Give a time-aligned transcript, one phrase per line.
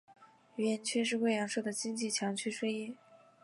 [0.55, 2.97] 云岩区是贵阳市的经济强区之一。